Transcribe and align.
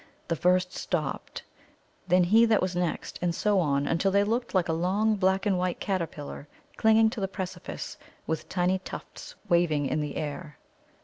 The 0.29 0.35
first 0.35 0.73
stopped, 0.73 1.43
then 2.07 2.23
he 2.23 2.45
that 2.45 2.59
was 2.59 2.75
next, 2.75 3.19
and 3.21 3.35
so 3.35 3.59
on, 3.59 3.85
until 3.85 4.09
they 4.09 4.23
looked 4.23 4.55
like 4.55 4.67
a 4.67 4.73
long 4.73 5.15
black 5.15 5.45
and 5.45 5.59
white 5.59 5.79
caterpillar, 5.79 6.47
clinging 6.75 7.11
to 7.11 7.19
the 7.21 7.27
precipice, 7.27 7.97
with 8.25 8.49
tiny 8.49 8.79
tufts 8.79 9.35
waving 9.47 9.85
in 9.85 10.01
the 10.01 10.15
air. 10.17 10.57